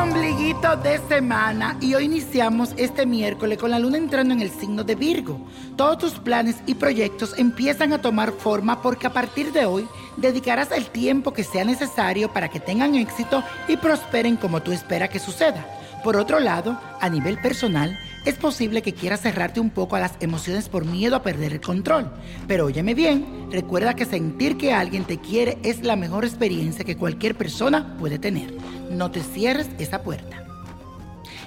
de 0.00 0.98
semana 1.08 1.76
y 1.80 1.94
hoy 1.94 2.04
iniciamos 2.04 2.72
este 2.78 3.04
miércoles 3.04 3.58
con 3.58 3.70
la 3.70 3.78
luna 3.78 3.98
entrando 3.98 4.32
en 4.32 4.40
el 4.40 4.50
signo 4.50 4.82
de 4.82 4.94
Virgo. 4.94 5.38
Todos 5.76 5.98
tus 5.98 6.12
planes 6.14 6.56
y 6.66 6.74
proyectos 6.74 7.38
empiezan 7.38 7.92
a 7.92 8.00
tomar 8.00 8.32
forma 8.32 8.80
porque 8.80 9.06
a 9.06 9.12
partir 9.12 9.52
de 9.52 9.66
hoy 9.66 9.86
dedicarás 10.16 10.72
el 10.72 10.86
tiempo 10.86 11.34
que 11.34 11.44
sea 11.44 11.64
necesario 11.64 12.32
para 12.32 12.48
que 12.48 12.60
tengan 12.60 12.94
éxito 12.94 13.42
y 13.68 13.76
prosperen 13.76 14.36
como 14.36 14.62
tú 14.62 14.72
esperas 14.72 15.10
que 15.10 15.18
suceda. 15.18 15.66
Por 16.02 16.16
otro 16.16 16.40
lado, 16.40 16.80
a 17.00 17.08
nivel 17.10 17.38
personal, 17.38 17.98
es 18.24 18.34
posible 18.34 18.82
que 18.82 18.92
quieras 18.92 19.22
cerrarte 19.22 19.60
un 19.60 19.70
poco 19.70 19.96
a 19.96 20.00
las 20.00 20.12
emociones 20.20 20.68
por 20.68 20.84
miedo 20.84 21.16
a 21.16 21.22
perder 21.22 21.52
el 21.52 21.60
control. 21.60 22.10
Pero 22.46 22.66
óyeme 22.66 22.94
bien, 22.94 23.48
recuerda 23.50 23.94
que 23.94 24.04
sentir 24.04 24.58
que 24.58 24.72
alguien 24.72 25.04
te 25.04 25.18
quiere 25.18 25.58
es 25.62 25.82
la 25.82 25.96
mejor 25.96 26.24
experiencia 26.24 26.84
que 26.84 26.96
cualquier 26.96 27.34
persona 27.34 27.96
puede 27.98 28.18
tener. 28.18 28.52
No 28.90 29.10
te 29.10 29.22
cierres 29.22 29.68
esa 29.78 30.02
puerta. 30.02 30.44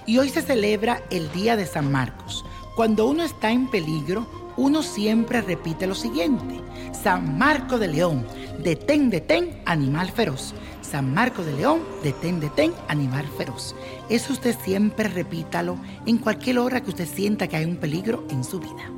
Y 0.06 0.18
hoy 0.18 0.30
se 0.30 0.42
celebra 0.42 1.04
el 1.12 1.32
Día 1.32 1.56
de 1.56 1.66
San 1.66 1.92
Marcos. 1.92 2.44
Cuando 2.76 3.08
uno 3.08 3.24
está 3.24 3.52
en 3.52 3.70
peligro, 3.70 4.28
uno 4.58 4.82
siempre 4.82 5.42
repite 5.42 5.88
lo 5.88 5.96
siguiente. 5.96 6.60
San 6.92 7.38
Marco 7.38 7.78
de 7.78 7.88
León, 7.88 8.26
detén, 8.60 9.10
detén, 9.10 9.62
animal 9.66 10.12
feroz. 10.12 10.54
San 10.82 11.14
Marco 11.14 11.44
de 11.44 11.54
León, 11.54 11.82
detén, 12.04 12.40
detén, 12.40 12.74
animal 12.88 13.26
feroz. 13.38 13.76
Eso 14.10 14.34
usted 14.34 14.56
siempre 14.64 15.08
repítalo 15.08 15.78
en 16.06 16.18
cualquier 16.18 16.60
hora 16.60 16.82
que 16.82 16.90
usted 16.90 17.08
sienta 17.08 17.48
que 17.48 17.58
hay 17.58 17.66
un 17.66 17.78
peligro 17.78 18.26
en 18.30 18.44
su 18.44 18.60
vida. 18.60 18.92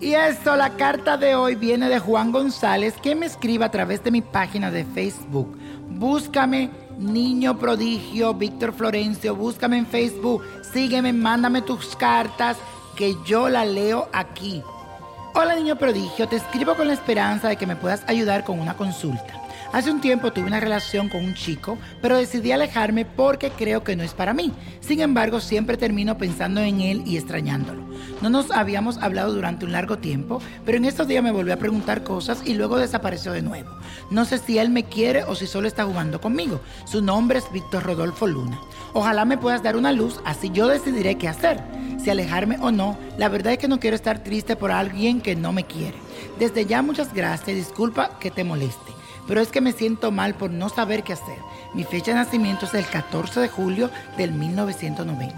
Y 0.00 0.14
eso, 0.14 0.54
la 0.56 0.76
carta 0.76 1.16
de 1.16 1.34
hoy 1.34 1.54
viene 1.54 1.88
de 1.88 1.98
Juan 1.98 2.30
González, 2.30 2.94
que 3.02 3.14
me 3.14 3.26
escribe 3.26 3.64
a 3.64 3.70
través 3.70 4.04
de 4.04 4.10
mi 4.10 4.20
página 4.20 4.70
de 4.70 4.84
Facebook. 4.84 5.56
Búscame, 5.90 6.70
niño 6.98 7.58
prodigio, 7.58 8.34
Víctor 8.34 8.72
Florencio, 8.72 9.34
búscame 9.34 9.78
en 9.78 9.86
Facebook, 9.86 10.42
sígueme, 10.72 11.12
mándame 11.12 11.62
tus 11.62 11.96
cartas, 11.96 12.58
que 12.96 13.16
yo 13.26 13.48
la 13.48 13.64
leo 13.64 14.08
aquí. 14.12 14.62
Hola 15.40 15.54
niño 15.54 15.76
prodigio, 15.76 16.26
te 16.26 16.34
escribo 16.34 16.74
con 16.74 16.88
la 16.88 16.94
esperanza 16.94 17.48
de 17.48 17.54
que 17.54 17.64
me 17.64 17.76
puedas 17.76 18.02
ayudar 18.08 18.42
con 18.42 18.58
una 18.58 18.76
consulta. 18.76 19.37
Hace 19.70 19.90
un 19.90 20.00
tiempo 20.00 20.32
tuve 20.32 20.46
una 20.46 20.60
relación 20.60 21.10
con 21.10 21.22
un 21.22 21.34
chico, 21.34 21.76
pero 22.00 22.16
decidí 22.16 22.52
alejarme 22.52 23.04
porque 23.04 23.50
creo 23.50 23.84
que 23.84 23.96
no 23.96 24.02
es 24.02 24.14
para 24.14 24.32
mí. 24.32 24.50
Sin 24.80 25.02
embargo, 25.02 25.40
siempre 25.40 25.76
termino 25.76 26.16
pensando 26.16 26.62
en 26.62 26.80
él 26.80 27.02
y 27.04 27.18
extrañándolo. 27.18 27.82
No 28.22 28.30
nos 28.30 28.50
habíamos 28.50 28.96
hablado 28.96 29.34
durante 29.34 29.66
un 29.66 29.72
largo 29.72 29.98
tiempo, 29.98 30.40
pero 30.64 30.78
en 30.78 30.86
estos 30.86 31.06
días 31.06 31.22
me 31.22 31.32
volvió 31.32 31.52
a 31.52 31.58
preguntar 31.58 32.02
cosas 32.02 32.40
y 32.46 32.54
luego 32.54 32.78
desapareció 32.78 33.32
de 33.32 33.42
nuevo. 33.42 33.70
No 34.10 34.24
sé 34.24 34.38
si 34.38 34.58
él 34.58 34.70
me 34.70 34.84
quiere 34.84 35.24
o 35.24 35.34
si 35.34 35.46
solo 35.46 35.68
está 35.68 35.84
jugando 35.84 36.18
conmigo. 36.18 36.62
Su 36.86 37.02
nombre 37.02 37.38
es 37.38 37.52
Víctor 37.52 37.84
Rodolfo 37.84 38.26
Luna. 38.26 38.58
Ojalá 38.94 39.26
me 39.26 39.36
puedas 39.36 39.62
dar 39.62 39.76
una 39.76 39.92
luz, 39.92 40.18
así 40.24 40.48
yo 40.50 40.66
decidiré 40.66 41.16
qué 41.16 41.28
hacer. 41.28 41.62
Si 42.02 42.08
alejarme 42.08 42.56
o 42.62 42.70
no, 42.70 42.96
la 43.18 43.28
verdad 43.28 43.52
es 43.52 43.58
que 43.58 43.68
no 43.68 43.80
quiero 43.80 43.96
estar 43.96 44.22
triste 44.22 44.56
por 44.56 44.72
alguien 44.72 45.20
que 45.20 45.36
no 45.36 45.52
me 45.52 45.64
quiere. 45.64 45.98
Desde 46.38 46.64
ya 46.64 46.80
muchas 46.80 47.12
gracias, 47.12 47.54
disculpa 47.54 48.18
que 48.18 48.30
te 48.30 48.44
moleste 48.44 48.98
pero 49.28 49.42
es 49.42 49.48
que 49.50 49.60
me 49.60 49.72
siento 49.72 50.10
mal 50.10 50.34
por 50.34 50.50
no 50.50 50.70
saber 50.70 51.04
qué 51.04 51.12
hacer. 51.12 51.38
Mi 51.74 51.84
fecha 51.84 52.12
de 52.12 52.16
nacimiento 52.16 52.64
es 52.64 52.74
el 52.74 52.86
14 52.86 53.40
de 53.40 53.48
julio 53.48 53.90
del 54.16 54.32
1990. 54.32 55.36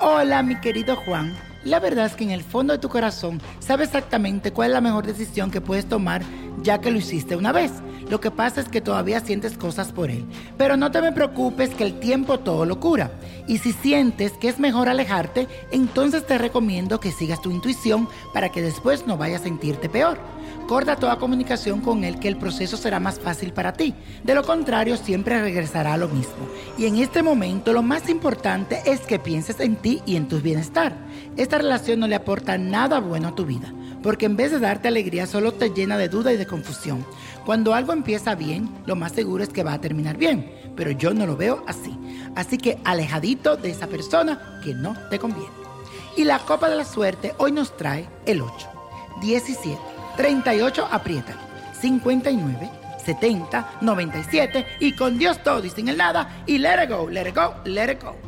Hola, 0.00 0.42
mi 0.44 0.58
querido 0.60 0.96
Juan. 0.96 1.47
La 1.68 1.80
verdad 1.80 2.06
es 2.06 2.14
que 2.14 2.24
en 2.24 2.30
el 2.30 2.42
fondo 2.42 2.72
de 2.72 2.78
tu 2.78 2.88
corazón 2.88 3.42
sabes 3.58 3.88
exactamente 3.88 4.52
cuál 4.52 4.70
es 4.70 4.72
la 4.72 4.80
mejor 4.80 5.06
decisión 5.06 5.50
que 5.50 5.60
puedes 5.60 5.86
tomar 5.86 6.22
ya 6.62 6.80
que 6.80 6.90
lo 6.90 6.96
hiciste 6.96 7.36
una 7.36 7.52
vez. 7.52 7.72
Lo 8.08 8.20
que 8.20 8.30
pasa 8.30 8.62
es 8.62 8.70
que 8.70 8.80
todavía 8.80 9.20
sientes 9.20 9.58
cosas 9.58 9.92
por 9.92 10.10
él. 10.10 10.24
Pero 10.56 10.78
no 10.78 10.90
te 10.90 11.02
me 11.02 11.12
preocupes 11.12 11.74
que 11.74 11.84
el 11.84 12.00
tiempo 12.00 12.38
todo 12.40 12.64
lo 12.64 12.80
cura. 12.80 13.10
Y 13.46 13.58
si 13.58 13.72
sientes 13.72 14.32
que 14.32 14.48
es 14.48 14.58
mejor 14.58 14.88
alejarte, 14.88 15.46
entonces 15.70 16.26
te 16.26 16.38
recomiendo 16.38 17.00
que 17.00 17.12
sigas 17.12 17.42
tu 17.42 17.50
intuición 17.50 18.08
para 18.32 18.48
que 18.48 18.62
después 18.62 19.06
no 19.06 19.18
vayas 19.18 19.42
a 19.42 19.44
sentirte 19.44 19.90
peor. 19.90 20.18
Corta 20.66 20.96
toda 20.96 21.18
comunicación 21.18 21.80
con 21.80 22.04
él 22.04 22.18
que 22.18 22.28
el 22.28 22.36
proceso 22.36 22.76
será 22.76 23.00
más 23.00 23.18
fácil 23.18 23.54
para 23.54 23.72
ti. 23.72 23.94
De 24.22 24.34
lo 24.34 24.42
contrario, 24.42 24.98
siempre 24.98 25.40
regresará 25.40 25.94
a 25.94 25.96
lo 25.96 26.08
mismo. 26.08 26.46
Y 26.76 26.84
en 26.84 26.96
este 26.96 27.22
momento 27.22 27.72
lo 27.72 27.82
más 27.82 28.08
importante 28.10 28.82
es 28.84 29.00
que 29.00 29.18
pienses 29.18 29.60
en 29.60 29.76
ti 29.76 30.02
y 30.04 30.16
en 30.16 30.28
tu 30.28 30.40
bienestar. 30.40 30.94
Esta 31.38 31.57
relación 31.58 32.00
no 32.00 32.06
le 32.06 32.14
aporta 32.14 32.56
nada 32.56 33.00
bueno 33.00 33.28
a 33.28 33.34
tu 33.34 33.44
vida, 33.44 33.72
porque 34.02 34.26
en 34.26 34.36
vez 34.36 34.50
de 34.50 34.60
darte 34.60 34.88
alegría 34.88 35.26
solo 35.26 35.52
te 35.52 35.70
llena 35.70 35.98
de 35.98 36.08
duda 36.08 36.32
y 36.32 36.36
de 36.36 36.46
confusión. 36.46 37.04
Cuando 37.44 37.74
algo 37.74 37.92
empieza 37.92 38.34
bien, 38.34 38.68
lo 38.86 38.96
más 38.96 39.12
seguro 39.12 39.42
es 39.42 39.50
que 39.50 39.62
va 39.62 39.74
a 39.74 39.80
terminar 39.80 40.16
bien, 40.16 40.50
pero 40.76 40.90
yo 40.90 41.12
no 41.12 41.26
lo 41.26 41.36
veo 41.36 41.64
así. 41.66 41.96
Así 42.34 42.58
que 42.58 42.78
alejadito 42.84 43.56
de 43.56 43.70
esa 43.70 43.86
persona 43.86 44.60
que 44.64 44.74
no 44.74 44.96
te 45.10 45.18
conviene. 45.18 45.52
Y 46.16 46.24
la 46.24 46.38
copa 46.38 46.68
de 46.68 46.76
la 46.76 46.84
suerte 46.84 47.34
hoy 47.38 47.52
nos 47.52 47.76
trae 47.76 48.08
el 48.26 48.40
8, 48.40 48.68
17. 49.20 49.78
38, 50.16 50.88
apriétalo. 50.90 51.40
59, 51.80 52.70
70, 53.04 53.78
97 53.80 54.66
y 54.80 54.92
con 54.92 55.16
Dios 55.16 55.42
todo 55.42 55.64
y 55.64 55.70
sin 55.70 55.88
el 55.88 55.96
nada 55.96 56.42
y 56.46 56.58
let 56.58 56.84
it 56.84 56.90
go, 56.90 57.08
let 57.08 57.28
it 57.28 57.34
go, 57.34 57.54
let 57.64 57.92
it 57.92 58.02
go. 58.02 58.27